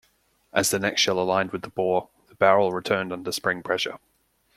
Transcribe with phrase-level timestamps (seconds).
[0.51, 3.99] As the next shell aligned with the bore, the barrel returned under spring pressure.